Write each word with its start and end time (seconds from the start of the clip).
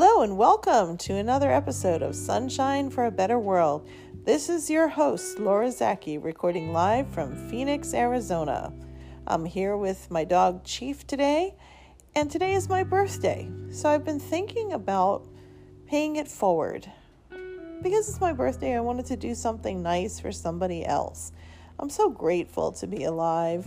Hello, 0.00 0.22
and 0.22 0.38
welcome 0.38 0.96
to 0.96 1.14
another 1.14 1.50
episode 1.50 2.02
of 2.02 2.14
Sunshine 2.14 2.88
for 2.88 3.06
a 3.06 3.10
Better 3.10 3.36
World. 3.36 3.88
This 4.24 4.48
is 4.48 4.70
your 4.70 4.86
host, 4.86 5.40
Laura 5.40 5.72
Zaki, 5.72 6.18
recording 6.18 6.72
live 6.72 7.08
from 7.08 7.34
Phoenix, 7.50 7.92
Arizona. 7.92 8.72
I'm 9.26 9.44
here 9.44 9.76
with 9.76 10.08
my 10.08 10.22
dog 10.22 10.62
Chief 10.62 11.04
today, 11.04 11.56
and 12.14 12.30
today 12.30 12.52
is 12.52 12.68
my 12.68 12.84
birthday. 12.84 13.50
So 13.72 13.88
I've 13.88 14.04
been 14.04 14.20
thinking 14.20 14.72
about 14.72 15.26
paying 15.88 16.14
it 16.14 16.28
forward. 16.28 16.88
Because 17.82 18.08
it's 18.08 18.20
my 18.20 18.32
birthday, 18.32 18.76
I 18.76 18.80
wanted 18.80 19.06
to 19.06 19.16
do 19.16 19.34
something 19.34 19.82
nice 19.82 20.20
for 20.20 20.30
somebody 20.30 20.86
else. 20.86 21.32
I'm 21.80 21.90
so 21.90 22.08
grateful 22.08 22.70
to 22.70 22.86
be 22.86 23.02
alive, 23.02 23.66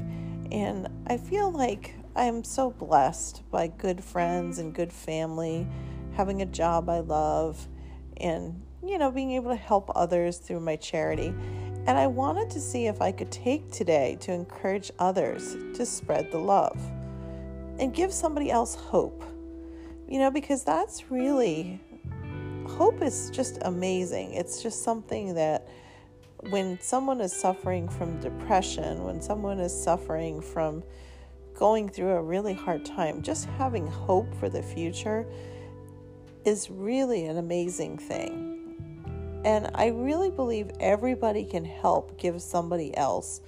and 0.50 0.88
I 1.08 1.18
feel 1.18 1.52
like 1.52 1.94
I'm 2.16 2.46
so 2.46 2.72
blessed 2.72 3.44
by 3.52 3.68
good 3.68 4.02
friends 4.02 4.60
and 4.60 4.74
good 4.74 4.94
family, 4.94 5.68
having 6.14 6.42
a 6.42 6.46
job 6.46 6.90
I 6.90 7.00
love, 7.00 7.68
and 8.18 8.62
you 8.84 8.98
know, 8.98 9.12
being 9.12 9.32
able 9.32 9.52
to 9.52 9.56
help 9.56 9.92
others 9.96 10.38
through 10.38 10.60
my 10.60 10.76
charity. 10.76 11.34
And 11.88 11.98
I 11.98 12.08
wanted 12.08 12.50
to 12.52 12.60
see 12.60 12.86
if 12.86 13.02
I 13.02 13.12
could 13.12 13.32
take 13.32 13.72
today 13.72 14.18
to 14.22 14.32
encourage 14.32 14.92
others 15.00 15.56
to 15.74 15.86
spread 15.86 16.32
the 16.32 16.38
love 16.38 16.80
and 17.80 17.94
give 17.94 18.14
somebody 18.14 18.52
else 18.52 18.76
hope. 18.76 19.24
You 20.08 20.20
know, 20.20 20.30
because 20.30 20.64
that's 20.64 21.10
really 21.10 21.80
hope 22.68 23.02
is 23.02 23.30
just 23.32 23.60
amazing. 23.64 24.34
It's 24.34 24.62
just 24.62 24.84
something 24.84 25.36
that 25.36 25.68
when 26.50 26.80
someone 26.82 27.22
is 27.22 27.34
suffering 27.34 27.88
from 27.88 28.20
depression, 28.20 29.04
when 29.04 29.22
someone 29.22 29.60
is 29.60 29.72
suffering 29.72 30.42
from 30.42 30.84
going 31.54 31.90
through 31.90 32.12
a 32.12 32.22
really 32.22 32.54
hard 32.54 32.84
time, 32.86 33.22
just 33.22 33.46
having 33.58 33.88
hope 33.88 34.34
for 34.36 34.50
the 34.50 34.64
future 34.64 35.26
is 36.46 36.70
really 36.70 37.26
an 37.26 37.38
amazing 37.38 37.98
thing. 37.98 39.42
And 39.44 39.72
I 39.74 39.88
really 39.88 40.30
believe 40.30 40.70
everybody 40.80 41.46
can 41.46 41.66
help 41.66 42.20
give 42.20 42.42
somebody 42.42 42.96
else 42.96 43.42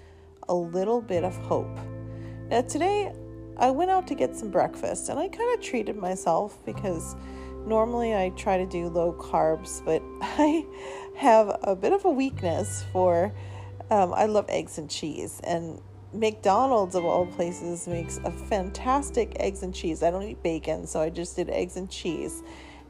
a 0.50 0.54
little 0.54 1.02
bit 1.02 1.24
of 1.24 1.36
hope. 1.38 1.78
Now, 2.50 2.62
today 2.62 3.14
I 3.58 3.70
went 3.72 3.92
out 3.92 4.08
to 4.08 4.16
get 4.16 4.36
some 4.36 4.50
breakfast 4.50 5.10
and 5.10 5.20
I 5.20 5.28
kind 5.28 5.54
of 5.54 5.64
treated 5.64 5.96
myself 5.96 6.58
because 6.66 7.16
normally 7.66 8.16
I 8.16 8.30
try 8.30 8.58
to 8.58 8.66
do 8.66 8.88
low 8.90 9.14
carbs, 9.14 9.84
but 9.86 10.02
I 10.22 10.66
have 11.16 11.60
a 11.64 11.76
bit 11.76 11.94
of 11.94 12.06
a 12.06 12.10
weakness 12.10 12.84
for, 12.92 13.34
um, 13.90 14.14
I 14.14 14.26
love 14.26 14.46
eggs 14.50 14.78
and 14.78 14.90
cheese. 14.90 15.40
And 15.44 15.80
McDonald's, 16.14 16.96
of 16.96 17.06
all 17.06 17.26
places, 17.26 17.88
makes 17.88 18.20
a 18.24 18.32
fantastic 18.32 19.36
eggs 19.40 19.64
and 19.64 19.74
cheese. 19.74 20.04
I 20.04 20.12
don't 20.12 20.24
eat 20.24 20.44
bacon, 20.44 20.86
so 20.86 21.02
I 21.02 21.10
just 21.10 21.36
did 21.36 21.50
eggs 21.50 21.76
and 21.76 21.90
cheese. 21.90 22.44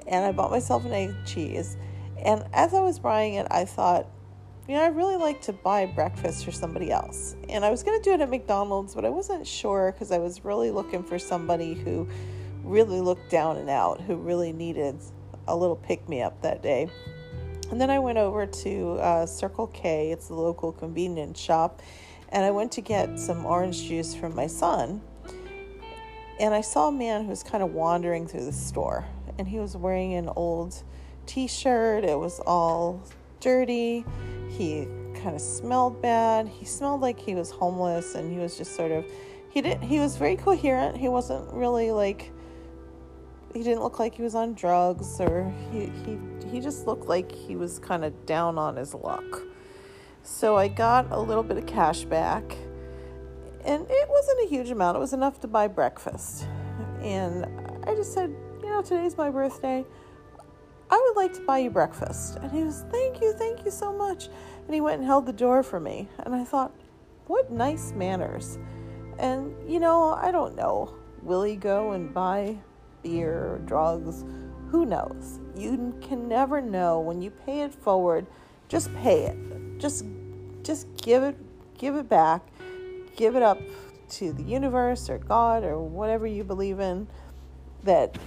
And 0.07 0.25
I 0.25 0.31
bought 0.31 0.51
myself 0.51 0.85
an 0.85 0.93
egg 0.93 1.15
cheese. 1.25 1.77
And 2.23 2.43
as 2.53 2.73
I 2.73 2.81
was 2.81 2.99
buying 2.99 3.35
it, 3.35 3.47
I 3.51 3.65
thought, 3.65 4.07
you 4.67 4.75
know, 4.75 4.81
I 4.81 4.87
really 4.87 5.17
like 5.17 5.41
to 5.43 5.53
buy 5.53 5.85
breakfast 5.85 6.45
for 6.45 6.51
somebody 6.51 6.89
else. 6.91 7.35
And 7.49 7.65
I 7.65 7.69
was 7.69 7.83
going 7.83 8.01
to 8.01 8.03
do 8.03 8.13
it 8.13 8.21
at 8.21 8.29
McDonald's, 8.29 8.95
but 8.95 9.03
I 9.03 9.09
wasn't 9.09 9.45
sure 9.45 9.91
because 9.91 10.11
I 10.11 10.19
was 10.19 10.45
really 10.45 10.71
looking 10.71 11.03
for 11.03 11.19
somebody 11.19 11.73
who 11.73 12.07
really 12.63 13.01
looked 13.01 13.29
down 13.29 13.57
and 13.57 13.69
out, 13.69 13.99
who 13.99 14.15
really 14.15 14.53
needed 14.53 14.97
a 15.47 15.55
little 15.55 15.75
pick 15.75 16.07
me 16.07 16.21
up 16.21 16.41
that 16.41 16.63
day. 16.63 16.89
And 17.71 17.81
then 17.81 17.89
I 17.89 17.99
went 17.99 18.17
over 18.17 18.45
to 18.45 18.91
uh, 18.93 19.25
Circle 19.25 19.67
K, 19.67 20.11
it's 20.11 20.27
the 20.27 20.35
local 20.35 20.71
convenience 20.71 21.39
shop, 21.39 21.81
and 22.29 22.45
I 22.45 22.51
went 22.51 22.71
to 22.73 22.81
get 22.81 23.19
some 23.19 23.45
orange 23.45 23.83
juice 23.83 24.15
from 24.15 24.35
my 24.35 24.47
son. 24.47 25.01
And 26.39 26.53
I 26.53 26.61
saw 26.61 26.87
a 26.87 26.91
man 26.91 27.23
who 27.23 27.29
was 27.29 27.43
kind 27.43 27.63
of 27.63 27.73
wandering 27.73 28.27
through 28.27 28.45
the 28.45 28.53
store, 28.53 29.05
and 29.37 29.47
he 29.47 29.59
was 29.59 29.77
wearing 29.77 30.13
an 30.15 30.29
old 30.35 30.83
t 31.25 31.47
shirt. 31.47 32.03
It 32.03 32.17
was 32.17 32.39
all 32.39 33.01
dirty. 33.39 34.05
He 34.49 34.87
kind 35.15 35.35
of 35.35 35.41
smelled 35.41 36.01
bad. 36.01 36.47
He 36.47 36.65
smelled 36.65 37.01
like 37.01 37.19
he 37.19 37.35
was 37.35 37.51
homeless, 37.51 38.15
and 38.15 38.31
he 38.31 38.39
was 38.39 38.57
just 38.57 38.75
sort 38.75 38.91
of. 38.91 39.05
He 39.49 39.61
didn't. 39.61 39.83
He 39.83 39.99
was 39.99 40.17
very 40.17 40.35
coherent. 40.35 40.97
He 40.97 41.07
wasn't 41.07 41.51
really 41.53 41.91
like 41.91 42.31
he 43.53 43.61
didn't 43.61 43.83
look 43.83 43.99
like 43.99 44.15
he 44.15 44.23
was 44.23 44.33
on 44.33 44.53
drugs 44.55 45.19
or 45.19 45.53
he 45.71 45.91
he 46.05 46.17
he 46.51 46.59
just 46.59 46.87
looked 46.87 47.07
like 47.07 47.31
he 47.31 47.55
was 47.55 47.79
kind 47.79 48.03
of 48.03 48.25
down 48.25 48.57
on 48.57 48.75
his 48.75 48.93
luck. 48.93 49.43
So 50.23 50.55
I 50.55 50.67
got 50.67 51.11
a 51.11 51.19
little 51.19 51.43
bit 51.43 51.57
of 51.57 51.65
cash 51.65 52.05
back 52.05 52.55
and 53.65 53.85
it 53.89 54.09
wasn't 54.09 54.45
a 54.45 54.47
huge 54.47 54.69
amount. 54.69 54.97
It 54.97 54.99
was 54.99 55.13
enough 55.13 55.39
to 55.41 55.47
buy 55.47 55.67
breakfast. 55.67 56.47
And 57.01 57.45
I 57.85 57.95
just 57.95 58.13
said, 58.13 58.35
you 58.61 58.69
know, 58.69 58.81
today's 58.81 59.17
my 59.17 59.29
birthday. 59.29 59.85
I 60.89 61.01
would 61.05 61.15
like 61.15 61.33
to 61.33 61.41
buy 61.41 61.59
you 61.59 61.69
breakfast. 61.69 62.37
And 62.41 62.51
he 62.51 62.63
was, 62.63 62.85
thank 62.91 63.21
you, 63.21 63.33
thank 63.33 63.65
you 63.65 63.71
so 63.71 63.91
much. 63.91 64.27
And 64.65 64.73
he 64.73 64.81
went 64.81 64.99
and 64.99 65.05
held 65.05 65.25
the 65.25 65.33
door 65.33 65.63
for 65.63 65.79
me. 65.79 66.07
And 66.19 66.35
I 66.35 66.43
thought, 66.43 66.71
what 67.27 67.51
nice 67.51 67.91
manners. 67.93 68.57
And, 69.17 69.53
you 69.69 69.79
know, 69.79 70.13
I 70.13 70.31
don't 70.31 70.55
know. 70.55 70.93
Will 71.21 71.43
he 71.43 71.55
go 71.55 71.91
and 71.91 72.13
buy 72.13 72.57
beer, 73.01 73.53
or 73.53 73.57
drugs, 73.59 74.23
who 74.69 74.85
knows? 74.85 75.39
You 75.55 75.95
can 76.01 76.27
never 76.27 76.61
know 76.61 76.99
when 76.99 77.21
you 77.21 77.29
pay 77.29 77.61
it 77.61 77.73
forward. 77.73 78.25
Just 78.67 78.93
pay 78.95 79.25
it. 79.25 79.37
Just 79.79 80.05
just 80.63 80.87
give 80.97 81.23
it 81.23 81.37
give 81.77 81.95
it 81.95 82.09
back. 82.09 82.41
Give 83.15 83.35
it 83.35 83.43
up 83.43 83.59
to 84.11 84.33
the 84.33 84.43
universe 84.43 85.09
or 85.09 85.17
God 85.17 85.63
or 85.63 85.79
whatever 85.79 86.27
you 86.27 86.43
believe 86.43 86.79
in 86.79 87.07
that 87.83 88.17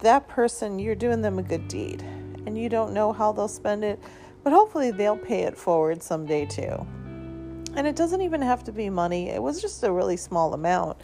that 0.00 0.28
person 0.28 0.78
you're 0.78 0.94
doing 0.94 1.22
them 1.22 1.38
a 1.38 1.42
good 1.42 1.68
deed 1.68 2.02
and 2.46 2.58
you 2.58 2.68
don't 2.68 2.92
know 2.92 3.12
how 3.12 3.32
they'll 3.32 3.48
spend 3.48 3.84
it, 3.84 4.00
but 4.42 4.52
hopefully 4.52 4.90
they'll 4.90 5.16
pay 5.16 5.42
it 5.42 5.56
forward 5.56 6.02
someday 6.02 6.44
too. 6.44 6.86
And 7.74 7.86
it 7.86 7.96
doesn't 7.96 8.20
even 8.20 8.42
have 8.42 8.64
to 8.64 8.72
be 8.72 8.90
money. 8.90 9.30
It 9.30 9.42
was 9.42 9.62
just 9.62 9.82
a 9.84 9.92
really 9.92 10.16
small 10.16 10.54
amount 10.54 10.98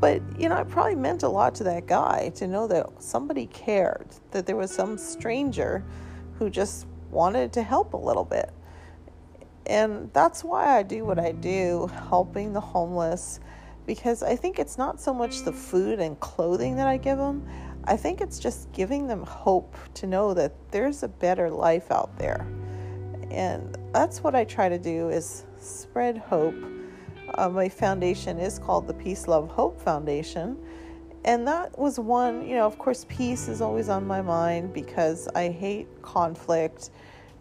but, 0.00 0.20
you 0.38 0.48
know, 0.48 0.56
it 0.56 0.68
probably 0.68 0.94
meant 0.94 1.22
a 1.22 1.28
lot 1.28 1.54
to 1.56 1.64
that 1.64 1.86
guy 1.86 2.30
to 2.34 2.46
know 2.46 2.66
that 2.66 3.02
somebody 3.02 3.46
cared, 3.46 4.06
that 4.30 4.46
there 4.46 4.56
was 4.56 4.70
some 4.70 4.98
stranger 4.98 5.82
who 6.38 6.50
just 6.50 6.86
wanted 7.10 7.52
to 7.54 7.62
help 7.62 7.94
a 7.94 7.96
little 7.96 8.24
bit. 8.24 8.50
And 9.66 10.12
that's 10.12 10.44
why 10.44 10.78
I 10.78 10.82
do 10.82 11.04
what 11.04 11.18
I 11.18 11.32
do, 11.32 11.90
helping 12.08 12.52
the 12.52 12.60
homeless, 12.60 13.40
because 13.84 14.22
I 14.22 14.36
think 14.36 14.58
it's 14.58 14.78
not 14.78 15.00
so 15.00 15.12
much 15.12 15.42
the 15.42 15.52
food 15.52 15.98
and 15.98 16.18
clothing 16.20 16.76
that 16.76 16.86
I 16.86 16.96
give 16.96 17.18
them. 17.18 17.46
I 17.84 17.96
think 17.96 18.20
it's 18.20 18.38
just 18.38 18.70
giving 18.72 19.06
them 19.06 19.22
hope 19.24 19.76
to 19.94 20.06
know 20.06 20.34
that 20.34 20.52
there's 20.70 21.02
a 21.02 21.08
better 21.08 21.50
life 21.50 21.90
out 21.90 22.16
there. 22.18 22.46
And 23.30 23.76
that's 23.92 24.22
what 24.22 24.34
I 24.34 24.44
try 24.44 24.68
to 24.68 24.78
do 24.78 25.08
is 25.08 25.44
spread 25.58 26.18
hope 26.18 26.54
uh, 27.34 27.48
my 27.48 27.68
foundation 27.68 28.38
is 28.38 28.58
called 28.58 28.86
the 28.86 28.94
Peace, 28.94 29.26
Love, 29.28 29.48
Hope 29.50 29.80
Foundation. 29.80 30.56
And 31.24 31.46
that 31.48 31.76
was 31.76 31.98
one, 31.98 32.46
you 32.46 32.54
know, 32.54 32.66
of 32.66 32.78
course, 32.78 33.04
peace 33.08 33.48
is 33.48 33.60
always 33.60 33.88
on 33.88 34.06
my 34.06 34.22
mind 34.22 34.72
because 34.72 35.28
I 35.34 35.48
hate 35.48 35.88
conflict 36.02 36.90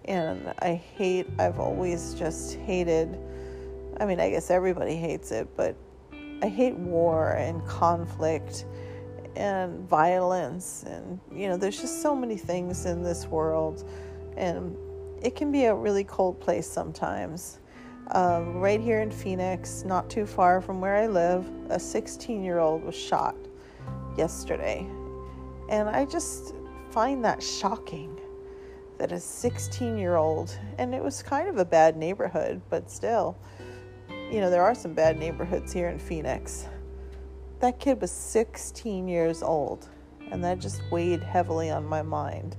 and 0.07 0.53
I 0.59 0.75
hate, 0.75 1.27
I've 1.39 1.59
always 1.59 2.13
just 2.13 2.55
hated, 2.55 3.17
I 3.99 4.05
mean, 4.05 4.19
I 4.19 4.29
guess 4.29 4.49
everybody 4.51 4.95
hates 4.95 5.31
it, 5.31 5.47
but 5.55 5.75
I 6.41 6.47
hate 6.47 6.75
war 6.75 7.33
and 7.33 7.65
conflict 7.65 8.65
and 9.35 9.87
violence. 9.89 10.83
And, 10.87 11.19
you 11.31 11.47
know, 11.47 11.57
there's 11.57 11.79
just 11.81 12.01
so 12.01 12.15
many 12.15 12.37
things 12.37 12.85
in 12.85 13.03
this 13.03 13.25
world. 13.25 13.89
And 14.37 14.75
it 15.21 15.35
can 15.35 15.51
be 15.51 15.65
a 15.65 15.73
really 15.73 16.03
cold 16.03 16.39
place 16.39 16.67
sometimes. 16.67 17.59
Um, 18.11 18.57
right 18.57 18.79
here 18.79 19.01
in 19.01 19.09
Phoenix, 19.09 19.83
not 19.83 20.09
too 20.09 20.27
far 20.27 20.61
from 20.61 20.79
where 20.79 20.95
I 20.95 21.07
live, 21.07 21.49
a 21.69 21.79
16 21.79 22.43
year 22.43 22.59
old 22.59 22.83
was 22.83 22.95
shot 22.95 23.35
yesterday. 24.17 24.87
And 25.69 25.89
I 25.89 26.05
just 26.05 26.53
find 26.91 27.25
that 27.25 27.41
shocking 27.41 28.19
that 28.97 29.11
a 29.11 29.19
16 29.19 29.97
year 29.97 30.15
old, 30.15 30.57
and 30.77 30.93
it 30.93 31.03
was 31.03 31.21
kind 31.21 31.47
of 31.47 31.57
a 31.57 31.65
bad 31.65 31.97
neighborhood, 31.97 32.61
but 32.69 32.89
still, 32.89 33.37
you 34.31 34.39
know, 34.39 34.49
there 34.49 34.63
are 34.63 34.75
some 34.75 34.93
bad 34.93 35.19
neighborhoods 35.19 35.71
here 35.73 35.89
in 35.89 35.99
Phoenix. 35.99 36.67
That 37.59 37.79
kid 37.79 38.01
was 38.01 38.11
16 38.11 39.07
years 39.07 39.43
old, 39.43 39.87
and 40.31 40.43
that 40.43 40.59
just 40.59 40.81
weighed 40.91 41.23
heavily 41.23 41.69
on 41.69 41.85
my 41.85 42.01
mind. 42.01 42.57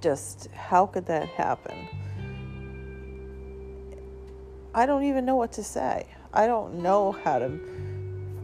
Just 0.00 0.48
how 0.52 0.86
could 0.86 1.06
that 1.06 1.28
happen? 1.28 1.88
I 4.74 4.86
don't 4.86 5.04
even 5.04 5.24
know 5.24 5.36
what 5.36 5.52
to 5.52 5.62
say. 5.62 6.06
I 6.32 6.46
don't 6.46 6.82
know 6.82 7.12
how 7.12 7.38
to 7.38 7.60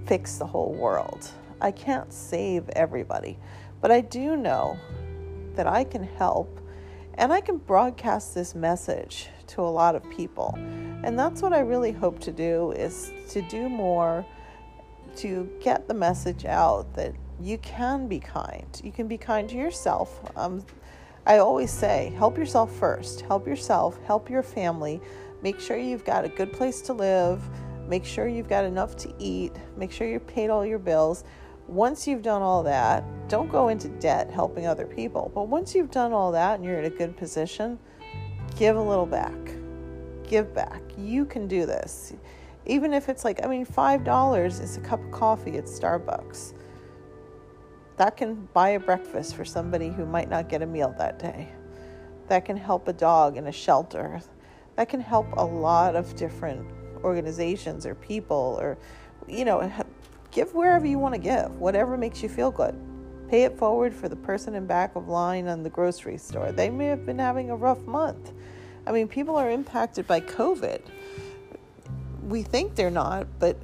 fix 0.06 0.37
the 0.37 0.47
whole 0.47 0.73
world. 0.73 1.29
I 1.61 1.73
can't 1.73 2.12
save 2.12 2.69
everybody, 2.70 3.38
but 3.81 3.91
I 3.91 4.00
do 4.00 4.37
know 4.37 4.79
that 5.55 5.67
I 5.67 5.85
can 5.85 6.02
help 6.02 6.61
and 7.14 7.32
I 7.32 7.41
can 7.41 7.58
broadcast 7.58 8.35
this 8.35 8.55
message 8.55 9.29
to 9.49 9.61
a 9.61 9.69
lot 9.69 9.94
of 9.94 10.08
people. 10.11 10.55
And 11.05 11.19
that's 11.19 11.43
what 11.43 11.52
I 11.52 11.61
really 11.61 11.93
hope 11.93 12.19
to 12.20 12.32
do 12.32 12.73
is 12.73 13.12
to 13.31 13.43
do 13.43 13.69
more 13.69 14.25
to 15.17 15.50
get 15.61 15.88
the 15.88 15.94
message 15.94 16.44
out 16.44 16.94
that 16.94 17.14
you 17.41 17.58
can 17.58 18.06
be 18.06 18.20
kind. 18.20 18.81
You 18.82 18.93
can 18.93 19.08
be 19.08 19.19
kind 19.19 19.49
to 19.49 19.56
yourself. 19.56 20.20
Um, 20.37 20.64
I 21.26 21.38
always 21.38 21.70
say, 21.70 22.12
help 22.17 22.38
yourself 22.38 22.75
first. 22.75 23.23
Help 23.23 23.47
yourself, 23.47 23.99
help 24.05 24.31
your 24.31 24.43
family. 24.43 25.00
Make 25.43 25.61
sure 25.61 25.76
you've 25.76 26.05
got 26.05 26.25
a 26.25 26.29
good 26.29 26.52
place 26.52 26.81
to 26.82 26.93
live. 26.93 27.43
Make 27.88 28.05
sure 28.05 28.29
you've 28.29 28.49
got 28.49 28.64
enough 28.64 28.97
to 28.99 29.12
eat. 29.19 29.52
Make 29.76 29.91
sure 29.91 30.06
you've 30.06 30.26
paid 30.26 30.49
all 30.49 30.64
your 30.64 30.79
bills. 30.79 31.25
Once 31.71 32.05
you've 32.05 32.23
done 32.23 32.43
all 32.43 32.65
that, 32.65 33.05
don't 33.29 33.49
go 33.49 33.69
into 33.69 33.87
debt 34.01 34.29
helping 34.29 34.67
other 34.67 34.87
people. 34.87 35.31
But 35.33 35.47
once 35.47 35.73
you've 35.73 35.93
done 35.93 36.13
all 36.13 36.33
that 36.33 36.57
and 36.57 36.65
you're 36.65 36.81
in 36.81 36.87
a 36.87 36.91
good 36.91 37.17
position, 37.17 37.79
give 38.57 38.75
a 38.75 38.83
little 38.83 39.07
back. 39.07 39.39
Give 40.29 40.53
back. 40.53 40.83
You 40.99 41.25
can 41.25 41.47
do 41.47 41.67
this. 41.67 42.13
Even 42.67 42.93
if 42.93 43.09
it's 43.09 43.25
like, 43.25 43.45
I 43.45 43.47
mean, 43.47 43.65
$5 43.65 44.61
is 44.61 44.77
a 44.79 44.81
cup 44.81 45.01
of 45.01 45.13
coffee 45.13 45.59
at 45.59 45.67
Starbucks. 45.67 46.55
That 47.99 48.17
can 48.17 48.49
buy 48.53 48.71
a 48.71 48.81
breakfast 48.81 49.37
for 49.37 49.45
somebody 49.45 49.91
who 49.91 50.05
might 50.05 50.29
not 50.29 50.49
get 50.49 50.63
a 50.63 50.67
meal 50.67 50.93
that 50.99 51.21
day. 51.21 51.53
That 52.27 52.45
can 52.45 52.57
help 52.57 52.89
a 52.89 52.93
dog 52.93 53.37
in 53.37 53.47
a 53.47 53.53
shelter. 53.53 54.21
That 54.75 54.89
can 54.89 55.01
help 55.01 55.29
a 55.37 55.45
lot 55.45 55.95
of 55.95 56.17
different 56.17 56.69
organizations 57.05 57.87
or 57.87 57.95
people 57.95 58.59
or, 58.61 58.77
you 59.29 59.45
know, 59.45 59.61
give 60.31 60.55
wherever 60.55 60.87
you 60.87 60.99
want 60.99 61.15
to 61.15 61.21
give, 61.21 61.56
whatever 61.59 61.97
makes 61.97 62.23
you 62.23 62.29
feel 62.29 62.50
good. 62.50 62.75
Pay 63.29 63.44
it 63.44 63.56
forward 63.56 63.94
for 63.94 64.09
the 64.09 64.17
person 64.17 64.55
in 64.55 64.67
back 64.67 64.97
of 64.97 65.09
line 65.09 65.47
on 65.47 65.62
the 65.62 65.71
grocery 65.71 66.19
store. 66.19 66.53
They 66.53 66.69
may 66.69 66.87
have 66.87 67.06
been 67.06 67.19
having 67.19 67.50
a 67.50 67.56
rough 67.56 67.81
month. 67.87 68.32
I 68.87 68.93
mean, 68.93 69.09
people 69.09 69.37
are 69.37 69.50
impacted 69.50 70.06
by 70.06 70.21
COVID. 70.21 70.81
We 72.23 72.43
think 72.43 72.75
they're 72.75 72.91
not, 72.91 73.27
but 73.38 73.56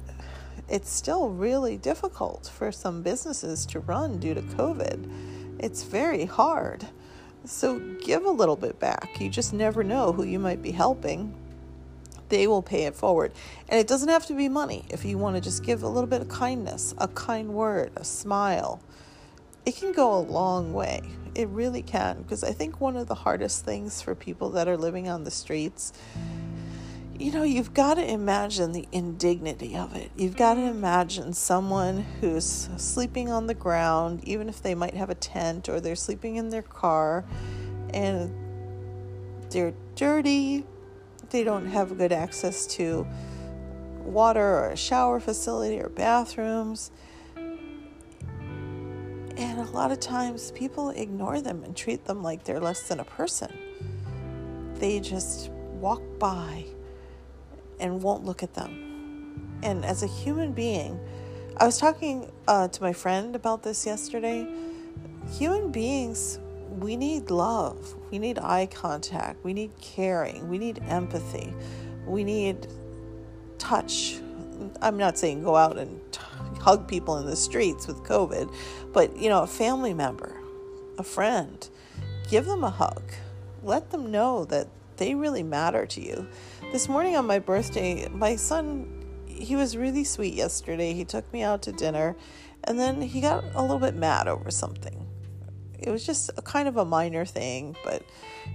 it's 0.69 0.89
still 0.89 1.29
really 1.29 1.77
difficult 1.77 2.51
for 2.53 2.71
some 2.71 3.01
businesses 3.01 3.65
to 3.67 3.79
run 3.81 4.19
due 4.19 4.33
to 4.33 4.41
COVID. 4.41 5.59
It's 5.59 5.83
very 5.83 6.25
hard. 6.25 6.85
So 7.45 7.79
give 8.03 8.25
a 8.25 8.29
little 8.29 8.57
bit 8.57 8.79
back. 8.79 9.19
You 9.19 9.29
just 9.29 9.53
never 9.53 9.83
know 9.83 10.11
who 10.11 10.23
you 10.23 10.39
might 10.39 10.61
be 10.61 10.71
helping. 10.71 11.33
They 12.29 12.47
will 12.47 12.61
pay 12.61 12.83
it 12.83 12.95
forward. 12.95 13.31
And 13.69 13.79
it 13.79 13.87
doesn't 13.87 14.09
have 14.09 14.25
to 14.27 14.33
be 14.33 14.49
money. 14.49 14.85
If 14.89 15.05
you 15.05 15.17
want 15.17 15.35
to 15.35 15.41
just 15.41 15.63
give 15.63 15.83
a 15.83 15.87
little 15.87 16.09
bit 16.09 16.21
of 16.21 16.29
kindness, 16.29 16.93
a 16.97 17.07
kind 17.07 17.53
word, 17.53 17.91
a 17.95 18.03
smile, 18.03 18.81
it 19.65 19.75
can 19.75 19.91
go 19.91 20.17
a 20.17 20.19
long 20.19 20.73
way. 20.73 21.01
It 21.35 21.47
really 21.49 21.81
can. 21.81 22.21
Because 22.21 22.43
I 22.43 22.51
think 22.51 22.81
one 22.81 22.95
of 22.95 23.07
the 23.07 23.15
hardest 23.15 23.65
things 23.65 24.01
for 24.01 24.15
people 24.15 24.49
that 24.51 24.67
are 24.67 24.77
living 24.77 25.07
on 25.09 25.23
the 25.23 25.31
streets, 25.31 25.93
you 27.19 27.31
know, 27.31 27.43
you've 27.43 27.73
got 27.73 27.95
to 27.95 28.07
imagine 28.07 28.73
the 28.73 28.87
indignity 28.91 29.75
of 29.75 29.95
it. 29.95 30.11
You've 30.15 30.37
got 30.37 30.53
to 30.55 30.61
mm-hmm. 30.61 30.77
imagine 30.77 31.33
someone 31.33 32.05
who's 32.21 32.69
sleeping 32.77 33.31
on 33.31 33.47
the 33.47 33.53
ground, 33.53 34.23
even 34.23 34.49
if 34.49 34.61
they 34.61 34.75
might 34.75 34.93
have 34.93 35.09
a 35.09 35.15
tent 35.15 35.67
or 35.67 35.79
they're 35.79 35.95
sleeping 35.95 36.35
in 36.35 36.49
their 36.49 36.61
car, 36.61 37.25
and 37.93 38.33
they're 39.49 39.73
dirty. 39.95 40.65
They 41.29 41.43
don't 41.43 41.67
have 41.67 41.97
good 41.97 42.11
access 42.11 42.65
to 42.77 43.05
water 44.03 44.41
or 44.41 44.69
a 44.69 44.77
shower 44.77 45.19
facility 45.19 45.79
or 45.79 45.89
bathrooms 45.89 46.91
and 49.37 49.59
a 49.59 49.71
lot 49.71 49.91
of 49.91 49.99
times 49.99 50.51
people 50.51 50.89
ignore 50.89 51.41
them 51.41 51.63
and 51.63 51.75
treat 51.75 52.05
them 52.05 52.23
like 52.23 52.43
they're 52.43 52.59
less 52.59 52.87
than 52.87 52.99
a 52.99 53.03
person. 53.03 53.53
They 54.75 54.99
just 54.99 55.51
walk 55.51 56.01
by 56.17 56.65
and 57.79 58.01
won't 58.01 58.25
look 58.25 58.41
at 58.41 58.55
them. 58.55 59.59
And 59.61 59.85
as 59.85 60.01
a 60.01 60.07
human 60.07 60.53
being, 60.53 60.99
I 61.57 61.65
was 61.65 61.77
talking 61.77 62.31
uh, 62.47 62.67
to 62.69 62.81
my 62.81 62.93
friend 62.93 63.35
about 63.35 63.61
this 63.61 63.85
yesterday. 63.85 64.47
Human 65.37 65.71
beings, 65.71 66.39
we 66.77 66.95
need 66.95 67.31
love, 67.31 67.95
we 68.11 68.19
need 68.19 68.37
eye 68.39 68.67
contact, 68.67 69.43
we 69.43 69.53
need 69.53 69.71
caring, 69.81 70.47
we 70.47 70.57
need 70.57 70.79
empathy, 70.87 71.53
we 72.05 72.23
need 72.23 72.67
touch. 73.57 74.19
I'm 74.81 74.97
not 74.97 75.17
saying 75.17 75.43
go 75.43 75.55
out 75.55 75.77
and 75.77 75.99
t- 76.11 76.21
hug 76.59 76.87
people 76.87 77.17
in 77.17 77.25
the 77.25 77.35
streets 77.35 77.87
with 77.87 77.97
COVID, 78.03 78.53
but 78.93 79.15
you 79.17 79.29
know, 79.29 79.41
a 79.41 79.47
family 79.47 79.93
member, 79.93 80.39
a 80.97 81.03
friend, 81.03 81.67
give 82.29 82.45
them 82.45 82.63
a 82.63 82.69
hug. 82.69 83.03
Let 83.63 83.89
them 83.89 84.11
know 84.11 84.45
that 84.45 84.67
they 84.97 85.15
really 85.15 85.43
matter 85.43 85.85
to 85.85 86.01
you. 86.01 86.27
This 86.71 86.87
morning 86.87 87.15
on 87.15 87.25
my 87.25 87.39
birthday, 87.39 88.07
my 88.09 88.35
son 88.35 88.93
he 89.27 89.55
was 89.55 89.77
really 89.77 90.03
sweet 90.03 90.33
yesterday. 90.33 90.93
He 90.93 91.05
took 91.05 91.31
me 91.31 91.43
out 91.43 91.61
to 91.63 91.71
dinner 91.71 92.15
and 92.63 92.79
then 92.79 93.01
he 93.01 93.21
got 93.21 93.43
a 93.53 93.61
little 93.61 93.79
bit 93.79 93.95
mad 93.95 94.27
over 94.27 94.49
something. 94.51 95.06
It 95.79 95.89
was 95.89 96.05
just 96.05 96.31
a 96.37 96.41
kind 96.41 96.67
of 96.67 96.77
a 96.77 96.85
minor 96.85 97.25
thing, 97.25 97.75
but 97.83 98.03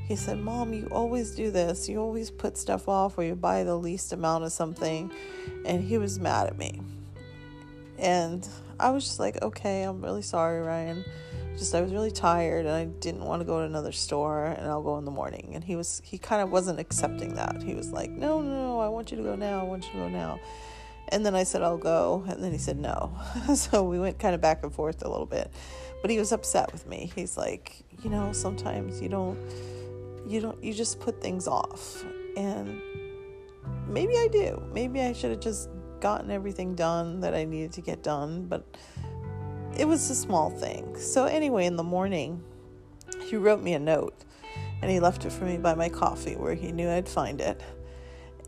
he 0.07 0.17
said, 0.17 0.39
Mom, 0.39 0.73
you 0.73 0.89
always 0.91 1.35
do 1.35 1.51
this. 1.51 1.89
You 1.89 2.01
always 2.01 2.31
put 2.31 2.57
stuff 2.57 2.89
off 2.89 3.17
or 3.19 3.25
you 3.25 3.35
buy 3.35 3.65
the 3.65 3.77
least 3.77 4.13
amount 4.13 4.45
of 4.45 4.53
something. 4.53 5.13
And 5.65 5.83
he 5.83 5.99
was 5.99 6.19
mad 6.19 6.49
at 6.49 6.59
me. 6.59 6.81
And 7.99 8.47
I 8.81 8.91
was 8.91 9.05
just 9.05 9.21
like, 9.21 9.41
okay, 9.43 9.83
I'm 9.83 10.03
really 10.03 10.23
sorry, 10.23 10.61
Ryan. 10.61 11.05
Just 11.57 11.75
I 11.75 11.81
was 11.83 11.93
really 11.93 12.11
tired 12.11 12.67
and 12.67 12.75
I 12.75 12.87
didn't 12.87 13.25
want 13.25 13.41
to 13.41 13.45
go 13.45 13.61
to 13.61 13.67
another 13.67 13.93
store 13.93 14.47
and 14.47 14.67
I'll 14.67 14.83
go 14.83 14.99
in 14.99 15.05
the 15.05 15.11
morning. 15.11 15.53
And 15.55 15.63
he 15.63 15.77
was 15.77 16.01
he 16.05 16.19
kind 16.19 16.43
of 16.43 16.51
wasn't 16.51 16.81
accepting 16.81 17.35
that. 17.35 17.63
He 17.63 17.75
was 17.75 17.93
like, 17.93 18.11
no, 18.11 18.41
no, 18.41 18.51
no, 18.51 18.81
I 18.81 18.89
want 18.89 19.11
you 19.11 19.19
to 19.19 19.23
go 19.23 19.37
now. 19.37 19.61
I 19.61 19.65
want 19.65 19.85
you 19.87 19.93
to 19.93 19.99
go 19.99 20.09
now. 20.09 20.41
And 21.09 21.27
then 21.27 21.35
I 21.35 21.45
said, 21.45 21.63
I'll 21.63 21.77
go. 21.77 22.25
And 22.27 22.43
then 22.43 22.53
he 22.53 22.59
said, 22.59 22.79
no. 22.79 23.13
so 23.55 23.85
we 23.85 23.99
went 23.99 24.19
kind 24.19 24.35
of 24.35 24.41
back 24.41 24.63
and 24.63 24.73
forth 24.73 25.05
a 25.05 25.11
little 25.11 25.27
bit. 25.27 25.53
But 26.03 26.11
he 26.11 26.19
was 26.19 26.33
upset 26.33 26.73
with 26.73 26.87
me. 26.87 27.11
He's 27.15 27.39
like, 27.39 27.85
you 28.03 28.11
know, 28.11 28.33
sometimes 28.33 29.01
you 29.01 29.09
don't, 29.09 29.39
you 30.27 30.41
don't, 30.41 30.63
you 30.63 30.75
just 30.75 31.01
put 31.01 31.23
things 31.23 31.49
off. 31.49 32.05
And 32.37 32.83
maybe 33.89 34.15
I 34.19 34.29
do. 34.31 34.63
Maybe 34.73 35.01
I 35.01 35.13
should 35.13 35.31
have 35.31 35.41
just 35.41 35.71
gotten 36.01 36.31
everything 36.31 36.75
done 36.75 37.21
that 37.21 37.35
I 37.35 37.45
needed 37.45 37.73
to 37.75 37.81
get 37.81 38.03
done, 38.03 38.47
but 38.47 38.77
it 39.79 39.87
was 39.87 40.11
a 40.11 40.15
small 40.15 40.51
thing. 40.51 40.97
So, 40.99 41.25
anyway, 41.25 41.67
in 41.67 41.77
the 41.77 41.85
morning, 41.85 42.43
he 43.25 43.37
wrote 43.37 43.63
me 43.63 43.75
a 43.75 43.79
note 43.79 44.25
and 44.83 44.91
he 44.91 45.01
left 45.01 45.25
it 45.25 45.31
for 45.31 45.45
me 45.45 45.57
by 45.57 45.75
my 45.75 45.89
coffee 45.89 46.35
where 46.35 46.55
he 46.55 46.73
knew 46.73 46.91
I'd 46.91 47.09
find 47.09 47.41
it. 47.41 47.61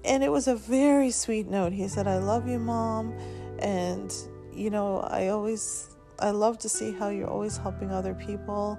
And 0.04 0.22
it 0.22 0.30
was 0.30 0.48
a 0.48 0.56
very 0.56 1.10
sweet 1.10 1.46
note. 1.48 1.72
He 1.72 1.88
said, 1.88 2.06
I 2.06 2.18
love 2.18 2.46
you, 2.46 2.58
mom. 2.58 3.16
And, 3.60 4.12
you 4.52 4.68
know, 4.68 4.98
I 4.98 5.28
always, 5.28 5.93
I 6.18 6.30
love 6.30 6.58
to 6.58 6.68
see 6.68 6.92
how 6.92 7.08
you're 7.08 7.30
always 7.30 7.56
helping 7.56 7.90
other 7.90 8.14
people. 8.14 8.78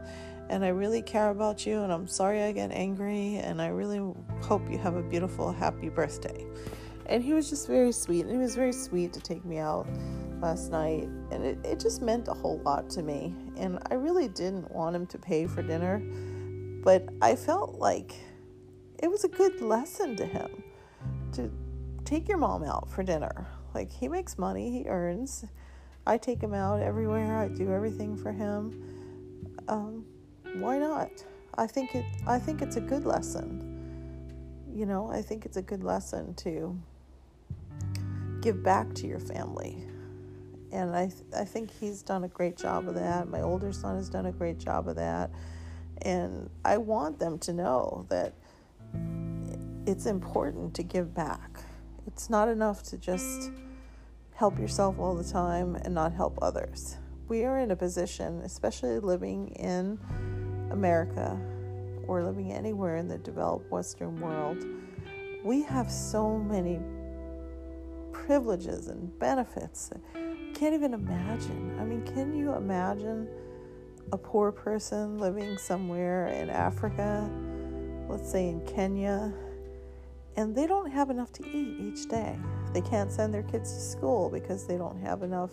And 0.49 0.63
I 0.63 0.69
really 0.69 1.01
care 1.01 1.29
about 1.29 1.65
you. 1.65 1.81
And 1.81 1.91
I'm 1.91 2.07
sorry 2.07 2.43
I 2.43 2.51
get 2.51 2.71
angry. 2.71 3.37
And 3.37 3.61
I 3.61 3.67
really 3.67 4.13
hope 4.41 4.69
you 4.69 4.77
have 4.77 4.95
a 4.95 5.03
beautiful, 5.03 5.51
happy 5.51 5.89
birthday 5.89 6.45
and 7.07 7.23
he 7.23 7.33
was 7.33 7.49
just 7.49 7.67
very 7.67 7.91
sweet 7.91 8.21
and 8.21 8.31
he 8.31 8.37
was 8.37 8.55
very 8.55 8.73
sweet 8.73 9.13
to 9.13 9.19
take 9.19 9.45
me 9.45 9.57
out 9.57 9.87
last 10.41 10.71
night 10.71 11.07
and 11.31 11.43
it, 11.43 11.57
it 11.63 11.79
just 11.79 12.01
meant 12.01 12.27
a 12.27 12.33
whole 12.33 12.59
lot 12.59 12.89
to 12.89 13.01
me 13.01 13.33
and 13.57 13.79
i 13.89 13.93
really 13.93 14.27
didn't 14.27 14.69
want 14.71 14.95
him 14.95 15.05
to 15.05 15.17
pay 15.17 15.47
for 15.47 15.61
dinner 15.61 15.99
but 16.83 17.07
i 17.21 17.35
felt 17.35 17.75
like 17.75 18.15
it 18.99 19.09
was 19.09 19.23
a 19.23 19.27
good 19.27 19.61
lesson 19.61 20.15
to 20.15 20.25
him 20.25 20.63
to 21.31 21.51
take 22.03 22.27
your 22.27 22.37
mom 22.37 22.63
out 22.63 22.89
for 22.89 23.03
dinner 23.03 23.47
like 23.73 23.91
he 23.91 24.07
makes 24.07 24.37
money 24.37 24.71
he 24.71 24.87
earns 24.89 25.45
i 26.07 26.17
take 26.17 26.41
him 26.41 26.53
out 26.53 26.81
everywhere 26.81 27.37
i 27.37 27.47
do 27.47 27.71
everything 27.71 28.15
for 28.15 28.31
him 28.31 28.81
um, 29.67 30.05
why 30.55 30.77
not 30.77 31.09
i 31.57 31.65
think 31.67 31.95
it 31.95 32.05
i 32.27 32.39
think 32.39 32.61
it's 32.61 32.75
a 32.75 32.81
good 32.81 33.05
lesson 33.05 33.71
you 34.73 34.85
know 34.85 35.09
i 35.11 35.21
think 35.21 35.45
it's 35.45 35.57
a 35.57 35.61
good 35.61 35.83
lesson 35.83 36.33
to 36.35 36.77
give 38.45 38.61
back 38.61 38.93
to 38.93 39.07
your 39.07 39.19
family. 39.19 39.83
And 40.71 40.95
I, 40.95 41.07
th- 41.07 41.23
I 41.35 41.45
think 41.45 41.71
he's 41.71 42.03
done 42.03 42.25
a 42.25 42.27
great 42.27 42.55
job 42.55 42.87
of 42.87 42.93
that. 42.93 43.27
My 43.27 43.41
older 43.41 43.73
son 43.73 43.95
has 43.95 44.07
done 44.07 44.27
a 44.27 44.31
great 44.31 44.59
job 44.59 44.87
of 44.87 44.97
that. 44.97 45.31
And 46.03 46.51
I 46.63 46.77
want 46.77 47.17
them 47.17 47.39
to 47.39 47.53
know 47.53 48.05
that 48.09 48.33
it's 49.87 50.05
important 50.05 50.75
to 50.75 50.83
give 50.83 51.15
back. 51.15 51.59
It's 52.05 52.29
not 52.29 52.47
enough 52.47 52.83
to 52.83 52.99
just 52.99 53.49
help 54.35 54.59
yourself 54.59 54.99
all 54.99 55.15
the 55.15 55.23
time 55.23 55.75
and 55.83 55.93
not 55.93 56.13
help 56.13 56.37
others. 56.41 56.97
We 57.27 57.45
are 57.45 57.59
in 57.59 57.71
a 57.71 57.75
position, 57.75 58.41
especially 58.41 58.99
living 58.99 59.47
in 59.49 59.97
America 60.71 61.39
or 62.07 62.23
living 62.23 62.51
anywhere 62.51 62.97
in 62.97 63.07
the 63.07 63.17
developed 63.17 63.71
Western 63.71 64.19
world, 64.19 64.63
we 65.43 65.63
have 65.63 65.89
so 65.91 66.37
many 66.37 66.79
privileges 68.11 68.87
and 68.87 69.17
benefits. 69.19 69.89
Can't 70.53 70.73
even 70.73 70.93
imagine. 70.93 71.77
I 71.79 71.83
mean, 71.83 72.05
can 72.05 72.35
you 72.35 72.53
imagine 72.53 73.27
a 74.11 74.17
poor 74.17 74.51
person 74.51 75.17
living 75.17 75.57
somewhere 75.57 76.27
in 76.27 76.49
Africa, 76.49 77.29
let's 78.07 78.31
say 78.31 78.49
in 78.49 78.65
Kenya, 78.65 79.33
and 80.37 80.55
they 80.55 80.67
don't 80.67 80.91
have 80.91 81.09
enough 81.09 81.31
to 81.33 81.47
eat 81.47 81.79
each 81.79 82.07
day. 82.09 82.37
They 82.73 82.81
can't 82.81 83.11
send 83.11 83.33
their 83.33 83.43
kids 83.43 83.73
to 83.73 83.79
school 83.79 84.29
because 84.29 84.67
they 84.67 84.77
don't 84.77 84.99
have 84.99 85.23
enough 85.23 85.51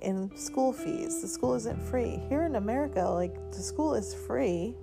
in 0.00 0.34
school 0.36 0.72
fees. 0.72 1.22
The 1.22 1.28
school 1.28 1.54
isn't 1.54 1.82
free. 1.82 2.20
Here 2.28 2.44
in 2.44 2.56
America, 2.56 3.02
like 3.02 3.34
the 3.50 3.62
school 3.62 3.94
is 3.94 4.14
free 4.14 4.74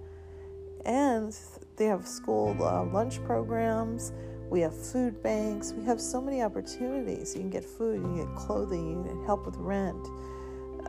and 0.85 1.37
they 1.77 1.85
have 1.85 2.07
school 2.07 2.55
uh, 2.59 2.83
lunch 2.85 3.23
programs. 3.23 4.11
We 4.49 4.59
have 4.61 4.75
food 4.75 5.21
banks. 5.21 5.73
We 5.73 5.85
have 5.85 6.01
so 6.01 6.19
many 6.19 6.41
opportunities. 6.41 7.35
You 7.35 7.41
can 7.41 7.49
get 7.49 7.63
food, 7.63 7.95
you 7.95 8.01
can 8.01 8.15
get 8.25 8.35
clothing, 8.35 8.89
you 8.89 9.03
can 9.09 9.25
help 9.25 9.45
with 9.45 9.55
rent. 9.57 10.07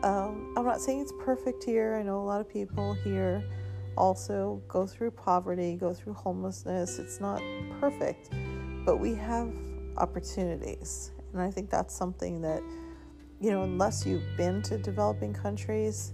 Um, 0.02 0.54
I'm 0.56 0.64
not 0.64 0.80
saying 0.80 1.00
it's 1.00 1.12
perfect 1.20 1.62
here. 1.62 1.96
I 2.00 2.02
know 2.02 2.20
a 2.20 2.24
lot 2.24 2.40
of 2.40 2.48
people 2.48 2.94
here 3.04 3.44
also 3.96 4.62
go 4.68 4.86
through 4.86 5.12
poverty, 5.12 5.76
go 5.76 5.92
through 5.92 6.14
homelessness. 6.14 6.98
It's 6.98 7.20
not 7.20 7.42
perfect, 7.80 8.30
but 8.84 8.98
we 8.98 9.14
have 9.14 9.52
opportunities. 9.96 11.12
And 11.32 11.40
I 11.40 11.50
think 11.50 11.70
that's 11.70 11.94
something 11.94 12.40
that, 12.42 12.62
you 13.40 13.50
know, 13.50 13.62
unless 13.62 14.06
you've 14.06 14.36
been 14.36 14.62
to 14.62 14.78
developing 14.78 15.32
countries, 15.32 16.12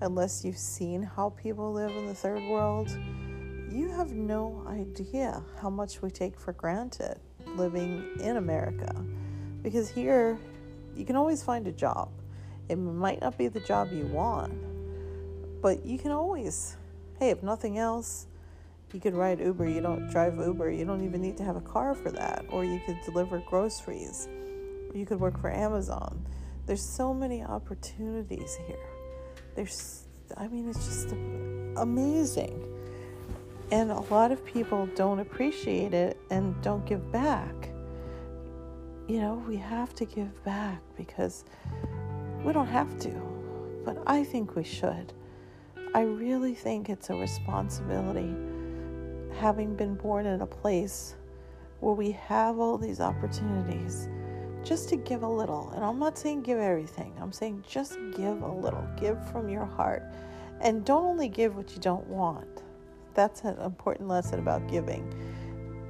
unless 0.00 0.44
you've 0.44 0.58
seen 0.58 1.02
how 1.02 1.30
people 1.30 1.72
live 1.72 1.90
in 1.90 2.06
the 2.06 2.14
third 2.14 2.42
world, 2.44 2.88
you 3.70 3.88
have 3.90 4.12
no 4.12 4.64
idea 4.68 5.42
how 5.60 5.70
much 5.70 6.02
we 6.02 6.10
take 6.10 6.38
for 6.38 6.52
granted 6.52 7.18
living 7.56 8.04
in 8.20 8.36
America. 8.36 8.94
Because 9.62 9.88
here, 9.88 10.38
you 10.96 11.04
can 11.04 11.16
always 11.16 11.42
find 11.42 11.66
a 11.66 11.72
job. 11.72 12.10
It 12.68 12.76
might 12.76 13.20
not 13.20 13.36
be 13.36 13.48
the 13.48 13.60
job 13.60 13.92
you 13.92 14.06
want, 14.06 14.52
but 15.60 15.84
you 15.84 15.98
can 15.98 16.10
always 16.10 16.76
hey, 17.20 17.28
if 17.28 17.42
nothing 17.42 17.76
else, 17.76 18.26
you 18.94 18.98
could 18.98 19.14
ride 19.14 19.40
Uber. 19.40 19.68
You 19.68 19.82
don't 19.82 20.10
drive 20.10 20.38
Uber. 20.38 20.70
You 20.70 20.86
don't 20.86 21.04
even 21.04 21.20
need 21.20 21.36
to 21.36 21.44
have 21.44 21.54
a 21.54 21.60
car 21.60 21.94
for 21.94 22.10
that. 22.10 22.46
Or 22.48 22.64
you 22.64 22.80
could 22.86 22.98
deliver 23.04 23.38
groceries. 23.40 24.26
You 24.94 25.04
could 25.06 25.20
work 25.20 25.38
for 25.38 25.52
Amazon. 25.52 26.26
There's 26.66 26.82
so 26.82 27.12
many 27.12 27.44
opportunities 27.44 28.58
here. 28.66 28.88
There's, 29.54 30.06
I 30.36 30.48
mean, 30.48 30.68
it's 30.68 30.84
just 30.86 31.12
amazing. 31.76 32.66
And 33.70 33.90
a 33.90 34.00
lot 34.00 34.32
of 34.32 34.44
people 34.44 34.88
don't 34.96 35.20
appreciate 35.20 35.92
it 35.92 36.18
and 36.30 36.60
don't 36.62 36.84
give 36.86 37.12
back. 37.12 37.70
You 39.06 39.20
know, 39.20 39.44
we 39.46 39.56
have 39.56 39.94
to 39.96 40.04
give 40.06 40.42
back 40.44 40.80
because 40.96 41.44
we 42.44 42.52
don't 42.52 42.66
have 42.66 42.98
to, 43.00 43.10
but 43.84 44.02
I 44.06 44.24
think 44.24 44.56
we 44.56 44.64
should. 44.64 45.12
I 45.92 46.02
really 46.02 46.54
think 46.54 46.88
it's 46.88 47.10
a 47.10 47.14
responsibility, 47.16 48.32
having 49.40 49.74
been 49.74 49.96
born 49.96 50.24
in 50.24 50.40
a 50.40 50.46
place 50.46 51.16
where 51.80 51.94
we 51.94 52.12
have 52.12 52.60
all 52.60 52.78
these 52.78 53.00
opportunities, 53.00 54.08
just 54.62 54.88
to 54.90 54.96
give 54.96 55.24
a 55.24 55.28
little. 55.28 55.70
And 55.70 55.84
I'm 55.84 55.98
not 55.98 56.16
saying 56.16 56.42
give 56.42 56.60
everything, 56.60 57.12
I'm 57.20 57.32
saying 57.32 57.64
just 57.68 57.98
give 58.16 58.40
a 58.40 58.52
little. 58.52 58.86
Give 58.96 59.18
from 59.30 59.48
your 59.48 59.64
heart. 59.64 60.04
And 60.60 60.84
don't 60.84 61.04
only 61.04 61.28
give 61.28 61.56
what 61.56 61.72
you 61.72 61.80
don't 61.80 62.06
want. 62.06 62.62
That's 63.14 63.42
an 63.42 63.58
important 63.58 64.06
lesson 64.08 64.38
about 64.38 64.68
giving. 64.68 65.12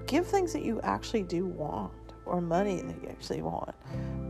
Give 0.07 0.27
things 0.27 0.55
that 0.55 0.63
you 0.63 0.81
actually 0.81 1.25
do 1.25 1.45
want, 1.45 1.93
or 2.25 2.41
money 2.41 2.81
that 2.81 3.03
you 3.03 3.09
actually 3.11 3.43
want, 3.43 3.75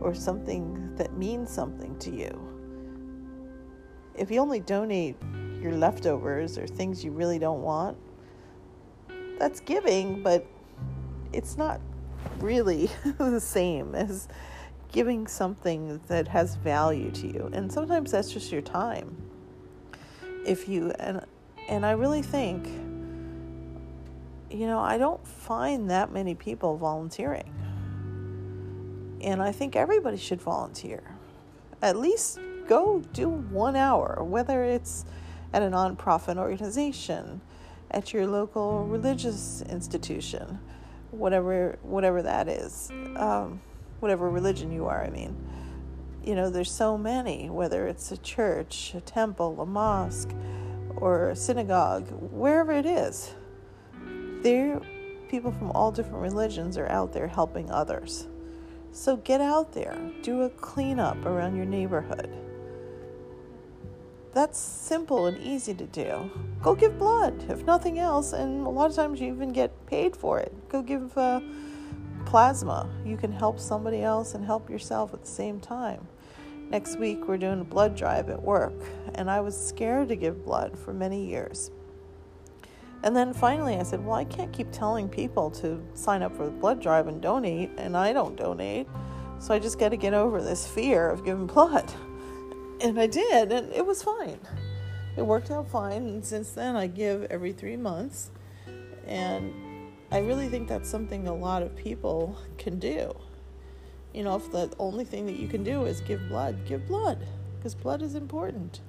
or 0.01 0.13
something 0.13 0.95
that 0.97 1.17
means 1.17 1.49
something 1.49 1.97
to 1.99 2.11
you. 2.11 2.47
If 4.15 4.29
you 4.29 4.41
only 4.41 4.59
donate 4.59 5.15
your 5.61 5.73
leftovers 5.73 6.57
or 6.57 6.67
things 6.67 7.03
you 7.03 7.11
really 7.11 7.39
don't 7.39 7.61
want, 7.61 7.97
that's 9.39 9.59
giving, 9.59 10.21
but 10.21 10.45
it's 11.33 11.57
not 11.57 11.79
really 12.39 12.89
the 13.17 13.39
same 13.39 13.95
as 13.95 14.27
giving 14.91 15.25
something 15.27 15.99
that 16.07 16.27
has 16.27 16.55
value 16.55 17.11
to 17.11 17.27
you. 17.27 17.49
And 17.53 17.71
sometimes 17.71 18.11
that's 18.11 18.31
just 18.31 18.51
your 18.51 18.61
time. 18.61 19.15
If 20.45 20.67
you 20.67 20.91
and 20.99 21.25
and 21.69 21.85
I 21.85 21.91
really 21.91 22.21
think 22.21 22.67
you 24.49 24.67
know, 24.67 24.79
I 24.79 24.97
don't 24.97 25.25
find 25.25 25.89
that 25.89 26.11
many 26.11 26.35
people 26.35 26.75
volunteering. 26.75 27.49
And 29.21 29.41
I 29.41 29.53
think 29.53 29.77
everybody 29.77 30.17
should 30.17 30.41
volunteer. 30.41 31.01
At 31.81 31.95
least 31.95 32.37
go 32.67 33.01
do 33.13 33.29
1 33.29 33.77
hour, 33.77 34.23
whether 34.23 34.63
it's 34.63 35.05
at 35.53 35.61
a 35.61 35.67
nonprofit 35.67 36.37
organization, 36.37 37.41
at 37.89 38.13
your 38.13 38.25
local 38.25 38.85
religious 38.85 39.61
institution, 39.63 40.59
whatever 41.11 41.77
whatever 41.81 42.21
that 42.21 42.47
is, 42.47 42.89
um, 43.17 43.61
whatever 43.99 44.29
religion 44.29 44.71
you 44.71 44.87
are. 44.87 45.03
I 45.03 45.09
mean, 45.09 45.35
you 46.23 46.35
know, 46.35 46.49
there's 46.49 46.71
so 46.71 46.97
many. 46.97 47.49
Whether 47.49 47.87
it's 47.87 48.11
a 48.11 48.17
church, 48.17 48.93
a 48.95 49.01
temple, 49.01 49.59
a 49.59 49.65
mosque, 49.65 50.29
or 50.95 51.29
a 51.29 51.35
synagogue, 51.35 52.07
wherever 52.31 52.71
it 52.71 52.85
is, 52.85 53.33
there 54.41 54.79
people 55.29 55.51
from 55.51 55.71
all 55.71 55.91
different 55.91 56.21
religions 56.21 56.77
are 56.77 56.87
out 56.87 57.13
there 57.13 57.27
helping 57.27 57.69
others. 57.71 58.27
So 58.91 59.15
get 59.17 59.39
out 59.39 59.71
there, 59.71 59.97
do 60.21 60.41
a 60.41 60.49
cleanup 60.49 61.25
around 61.25 61.55
your 61.55 61.65
neighborhood 61.65 62.29
that's 64.33 64.59
simple 64.59 65.25
and 65.25 65.37
easy 65.37 65.73
to 65.73 65.85
do. 65.85 66.31
Go 66.61 66.75
give 66.75 66.97
blood, 66.97 67.45
if 67.49 67.65
nothing 67.65 67.99
else, 67.99 68.33
and 68.33 68.65
a 68.65 68.69
lot 68.69 68.89
of 68.89 68.95
times 68.95 69.19
you 69.19 69.27
even 69.27 69.51
get 69.51 69.85
paid 69.87 70.15
for 70.15 70.39
it. 70.39 70.53
Go 70.69 70.81
give 70.81 71.17
uh, 71.17 71.41
plasma. 72.25 72.89
You 73.05 73.17
can 73.17 73.31
help 73.31 73.59
somebody 73.59 74.01
else 74.01 74.33
and 74.33 74.45
help 74.45 74.69
yourself 74.69 75.13
at 75.13 75.21
the 75.21 75.31
same 75.31 75.59
time. 75.59 76.07
Next 76.69 76.97
week, 76.97 77.27
we're 77.27 77.37
doing 77.37 77.59
a 77.59 77.65
blood 77.65 77.97
drive 77.97 78.29
at 78.29 78.41
work, 78.41 78.73
and 79.15 79.29
I 79.29 79.41
was 79.41 79.59
scared 79.59 80.07
to 80.09 80.15
give 80.15 80.45
blood 80.45 80.79
for 80.79 80.93
many 80.93 81.25
years. 81.25 81.71
And 83.03 83.15
then 83.15 83.33
finally, 83.33 83.75
I 83.75 83.83
said, 83.83 84.05
Well, 84.05 84.15
I 84.15 84.23
can't 84.23 84.53
keep 84.53 84.71
telling 84.71 85.09
people 85.09 85.49
to 85.51 85.83
sign 85.93 86.21
up 86.21 86.35
for 86.37 86.45
the 86.45 86.51
blood 86.51 86.81
drive 86.81 87.07
and 87.07 87.21
donate, 87.21 87.71
and 87.77 87.97
I 87.97 88.13
don't 88.13 88.37
donate. 88.37 88.87
So 89.39 89.53
I 89.53 89.59
just 89.59 89.79
got 89.79 89.89
to 89.89 89.97
get 89.97 90.13
over 90.13 90.41
this 90.41 90.67
fear 90.67 91.09
of 91.09 91.25
giving 91.25 91.47
blood 91.47 91.91
and 92.83 92.99
I 92.99 93.07
did, 93.07 93.51
and 93.51 93.71
it 93.73 93.85
was 93.85 94.03
fine. 94.03 94.39
It 95.17 95.25
worked 95.25 95.51
out 95.51 95.69
fine, 95.69 96.07
and 96.07 96.25
since 96.25 96.51
then 96.51 96.75
I 96.75 96.87
give 96.87 97.23
every 97.23 97.51
three 97.51 97.77
months, 97.77 98.31
and 99.05 99.53
I 100.11 100.19
really 100.19 100.47
think 100.47 100.67
that's 100.67 100.89
something 100.89 101.27
a 101.27 101.33
lot 101.33 101.63
of 101.63 101.75
people 101.75 102.37
can 102.57 102.79
do. 102.79 103.13
You 104.13 104.23
know, 104.23 104.35
if 104.35 104.51
the 104.51 104.71
only 104.79 105.05
thing 105.05 105.25
that 105.27 105.37
you 105.37 105.47
can 105.47 105.63
do 105.63 105.85
is 105.85 106.01
give 106.01 106.27
blood, 106.27 106.65
give 106.65 106.87
blood, 106.87 107.25
because 107.57 107.75
blood 107.75 108.01
is 108.01 108.15
important. 108.15 108.81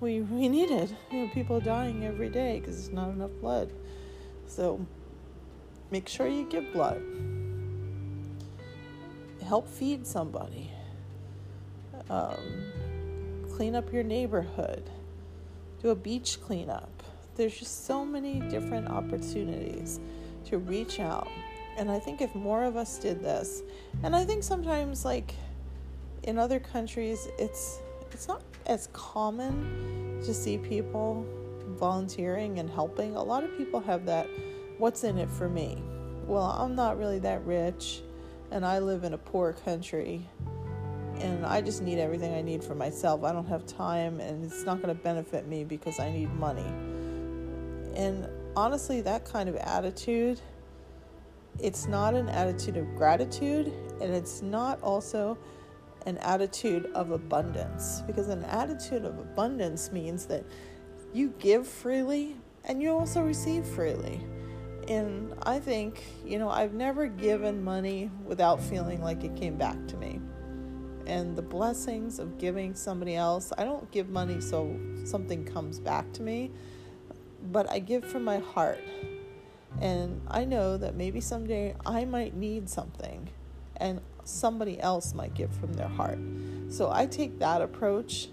We 0.00 0.20
we 0.20 0.48
need 0.48 0.70
it. 0.70 0.92
You 1.10 1.24
know, 1.24 1.32
people 1.32 1.56
are 1.56 1.60
dying 1.60 2.04
every 2.04 2.28
day 2.28 2.60
because 2.60 2.76
there's 2.76 2.94
not 2.94 3.10
enough 3.10 3.30
blood. 3.40 3.72
So 4.46 4.84
make 5.90 6.08
sure 6.08 6.26
you 6.26 6.44
give 6.48 6.72
blood. 6.72 7.02
Help 9.46 9.68
feed 9.68 10.06
somebody. 10.06 10.70
Um, 12.10 12.36
clean 13.54 13.76
up 13.76 13.92
your 13.92 14.02
neighborhood, 14.02 14.90
do 15.80 15.90
a 15.90 15.94
beach 15.94 16.40
cleanup. 16.42 17.04
There's 17.36 17.56
just 17.56 17.86
so 17.86 18.04
many 18.04 18.40
different 18.40 18.88
opportunities 18.88 20.00
to 20.46 20.58
reach 20.58 20.98
out. 20.98 21.28
And 21.76 21.88
I 21.88 22.00
think 22.00 22.20
if 22.20 22.34
more 22.34 22.64
of 22.64 22.76
us 22.76 22.98
did 22.98 23.22
this, 23.22 23.62
and 24.02 24.16
I 24.16 24.24
think 24.24 24.42
sometimes 24.42 25.04
like 25.04 25.34
in 26.24 26.36
other 26.36 26.58
countries 26.58 27.28
it's 27.38 27.78
it's 28.10 28.26
not 28.26 28.42
as 28.66 28.88
common 28.92 30.20
to 30.24 30.34
see 30.34 30.58
people 30.58 31.24
volunteering 31.68 32.58
and 32.58 32.68
helping. 32.68 33.14
A 33.14 33.22
lot 33.22 33.44
of 33.44 33.56
people 33.56 33.78
have 33.78 34.04
that 34.06 34.28
what's 34.78 35.04
in 35.04 35.16
it 35.16 35.30
for 35.30 35.48
me? 35.48 35.80
Well, 36.26 36.56
I'm 36.58 36.74
not 36.74 36.98
really 36.98 37.20
that 37.20 37.44
rich 37.44 38.02
and 38.50 38.66
I 38.66 38.80
live 38.80 39.04
in 39.04 39.14
a 39.14 39.18
poor 39.18 39.52
country 39.52 40.26
and 41.20 41.46
I 41.46 41.60
just 41.60 41.82
need 41.82 41.98
everything 41.98 42.34
I 42.34 42.42
need 42.42 42.62
for 42.62 42.74
myself. 42.74 43.24
I 43.24 43.32
don't 43.32 43.46
have 43.46 43.66
time 43.66 44.20
and 44.20 44.44
it's 44.44 44.64
not 44.64 44.82
going 44.82 44.94
to 44.94 45.02
benefit 45.02 45.46
me 45.46 45.64
because 45.64 45.98
I 46.00 46.10
need 46.10 46.32
money. 46.34 46.66
And 47.96 48.28
honestly, 48.56 49.00
that 49.02 49.24
kind 49.24 49.48
of 49.48 49.56
attitude, 49.56 50.40
it's 51.60 51.86
not 51.86 52.14
an 52.14 52.28
attitude 52.28 52.76
of 52.76 52.94
gratitude 52.96 53.72
and 54.00 54.14
it's 54.14 54.42
not 54.42 54.82
also 54.82 55.38
an 56.06 56.18
attitude 56.18 56.86
of 56.94 57.12
abundance 57.12 58.02
because 58.06 58.28
an 58.28 58.44
attitude 58.44 59.04
of 59.04 59.18
abundance 59.18 59.90
means 59.90 60.26
that 60.26 60.44
you 61.12 61.32
give 61.38 61.66
freely 61.66 62.36
and 62.64 62.82
you 62.82 62.90
also 62.90 63.22
receive 63.22 63.64
freely. 63.64 64.20
And 64.88 65.32
I 65.44 65.60
think, 65.60 66.04
you 66.26 66.38
know, 66.38 66.50
I've 66.50 66.74
never 66.74 67.06
given 67.06 67.64
money 67.64 68.10
without 68.26 68.60
feeling 68.60 69.02
like 69.02 69.24
it 69.24 69.34
came 69.34 69.56
back 69.56 69.86
to 69.88 69.96
me 69.96 70.20
and 71.06 71.36
the 71.36 71.42
blessings 71.42 72.18
of 72.18 72.38
giving 72.38 72.74
somebody 72.74 73.14
else. 73.14 73.52
I 73.56 73.64
don't 73.64 73.90
give 73.90 74.08
money 74.08 74.40
so 74.40 74.78
something 75.04 75.44
comes 75.44 75.78
back 75.78 76.12
to 76.14 76.22
me, 76.22 76.50
but 77.52 77.70
I 77.70 77.78
give 77.78 78.04
from 78.04 78.24
my 78.24 78.38
heart. 78.38 78.82
And 79.80 80.20
I 80.28 80.44
know 80.44 80.76
that 80.76 80.94
maybe 80.94 81.20
someday 81.20 81.74
I 81.84 82.04
might 82.04 82.34
need 82.34 82.68
something 82.68 83.28
and 83.76 84.00
somebody 84.24 84.80
else 84.80 85.14
might 85.14 85.34
give 85.34 85.54
from 85.54 85.72
their 85.74 85.88
heart. 85.88 86.18
So 86.68 86.90
I 86.92 87.06
take 87.06 87.38
that 87.40 87.60
approach. 87.60 88.28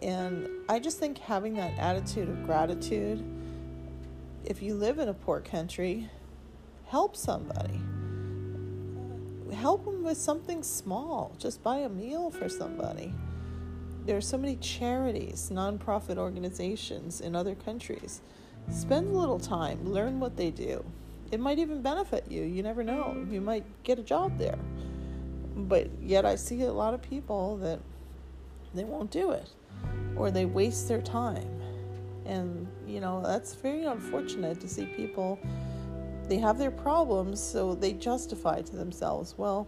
And 0.00 0.48
I 0.68 0.78
just 0.78 0.98
think 0.98 1.18
having 1.18 1.54
that 1.54 1.76
attitude 1.78 2.28
of 2.28 2.44
gratitude, 2.44 3.24
if 4.44 4.62
you 4.62 4.74
live 4.74 5.00
in 5.00 5.08
a 5.08 5.14
poor 5.14 5.40
country, 5.40 6.08
help 6.86 7.16
somebody. 7.16 7.80
Help 9.52 9.84
them 9.84 10.04
with 10.04 10.18
something 10.18 10.62
small. 10.62 11.34
Just 11.38 11.62
buy 11.62 11.78
a 11.78 11.88
meal 11.88 12.30
for 12.30 12.48
somebody. 12.48 13.12
There 14.06 14.16
are 14.16 14.22
so 14.22 14.38
many 14.38 14.56
charities, 14.56 15.50
nonprofit 15.52 16.16
organizations 16.16 17.20
in 17.20 17.36
other 17.36 17.54
countries. 17.54 18.22
Spend 18.70 19.08
a 19.08 19.18
little 19.18 19.38
time, 19.38 19.92
learn 19.92 20.20
what 20.20 20.36
they 20.36 20.50
do. 20.50 20.84
It 21.30 21.40
might 21.40 21.58
even 21.58 21.82
benefit 21.82 22.24
you. 22.30 22.42
You 22.42 22.62
never 22.62 22.82
know. 22.82 23.26
You 23.30 23.40
might 23.40 23.64
get 23.82 23.98
a 23.98 24.02
job 24.02 24.38
there. 24.38 24.58
But 25.56 25.88
yet, 26.00 26.24
I 26.24 26.36
see 26.36 26.62
a 26.62 26.72
lot 26.72 26.94
of 26.94 27.02
people 27.02 27.56
that 27.58 27.80
they 28.74 28.84
won't 28.84 29.10
do 29.10 29.32
it 29.32 29.48
or 30.16 30.30
they 30.30 30.44
waste 30.44 30.88
their 30.88 31.02
time. 31.02 31.48
And, 32.24 32.66
you 32.86 33.00
know, 33.00 33.22
that's 33.24 33.54
very 33.54 33.84
unfortunate 33.84 34.60
to 34.60 34.68
see 34.68 34.86
people, 34.86 35.38
they 36.28 36.38
have 36.38 36.58
their 36.58 36.70
problems, 36.70 37.42
so 37.42 37.74
they 37.74 37.92
justify 37.94 38.60
to 38.60 38.76
themselves, 38.76 39.34
well, 39.36 39.66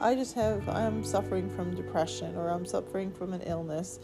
I 0.00 0.14
just 0.14 0.34
have, 0.34 0.68
I'm 0.68 1.02
suffering 1.02 1.48
from 1.48 1.74
depression 1.74 2.36
or 2.36 2.50
I'm 2.50 2.66
suffering 2.66 3.10
from 3.10 3.32
an 3.32 3.40
illness 3.42 3.98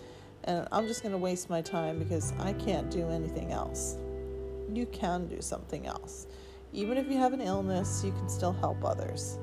and 0.44 0.66
I'm 0.72 0.88
just 0.88 1.02
going 1.02 1.12
to 1.12 1.18
waste 1.18 1.50
my 1.50 1.60
time 1.60 1.98
because 1.98 2.32
I 2.38 2.54
can't 2.54 2.90
do 2.90 3.08
anything 3.10 3.52
else. 3.52 3.96
You 4.72 4.86
can 4.86 5.28
do 5.28 5.42
something 5.42 5.86
else. 5.86 6.26
Even 6.72 6.96
if 6.96 7.10
you 7.10 7.18
have 7.18 7.34
an 7.34 7.42
illness, 7.42 8.02
you 8.02 8.10
can 8.12 8.28
still 8.28 8.54
help 8.54 8.82
others. 8.84 9.38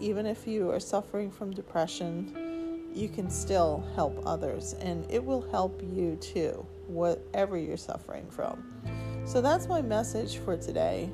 Even 0.00 0.26
if 0.26 0.46
you 0.46 0.70
are 0.70 0.80
suffering 0.80 1.30
from 1.30 1.50
depression, 1.50 2.90
you 2.94 3.08
can 3.08 3.30
still 3.30 3.82
help 3.94 4.20
others 4.26 4.74
and 4.80 5.10
it 5.10 5.24
will 5.24 5.42
help 5.50 5.80
you 5.82 6.16
too, 6.16 6.64
whatever 6.86 7.56
you're 7.56 7.76
suffering 7.78 8.28
from. 8.28 8.62
So 9.24 9.40
that's 9.40 9.66
my 9.66 9.80
message 9.80 10.38
for 10.38 10.56
today. 10.56 11.10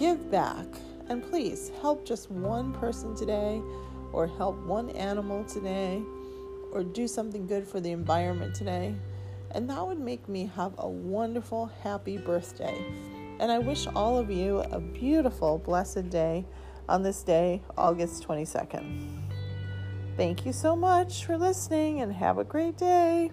Give 0.00 0.30
back 0.30 0.64
and 1.10 1.22
please 1.22 1.70
help 1.82 2.06
just 2.06 2.30
one 2.30 2.72
person 2.72 3.14
today, 3.14 3.60
or 4.14 4.26
help 4.26 4.56
one 4.64 4.88
animal 4.90 5.44
today, 5.44 6.02
or 6.72 6.82
do 6.82 7.06
something 7.06 7.46
good 7.46 7.68
for 7.68 7.80
the 7.80 7.90
environment 7.90 8.54
today. 8.54 8.94
And 9.50 9.68
that 9.68 9.86
would 9.86 10.00
make 10.00 10.26
me 10.26 10.50
have 10.56 10.72
a 10.78 10.88
wonderful, 10.88 11.66
happy 11.82 12.16
birthday. 12.16 12.82
And 13.40 13.52
I 13.52 13.58
wish 13.58 13.86
all 13.88 14.16
of 14.16 14.30
you 14.30 14.60
a 14.70 14.80
beautiful, 14.80 15.58
blessed 15.58 16.08
day 16.08 16.46
on 16.88 17.02
this 17.02 17.22
day, 17.22 17.60
August 17.76 18.26
22nd. 18.26 19.20
Thank 20.16 20.46
you 20.46 20.54
so 20.54 20.74
much 20.74 21.26
for 21.26 21.36
listening 21.36 22.00
and 22.00 22.10
have 22.14 22.38
a 22.38 22.44
great 22.44 22.78
day. 22.78 23.32